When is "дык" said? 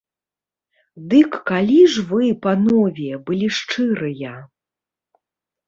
1.11-1.37